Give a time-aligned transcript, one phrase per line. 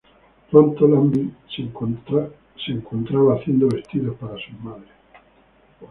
[0.49, 1.61] Pronto, Lanvin se
[2.71, 4.89] encontraba haciendo vestidos para sus madres.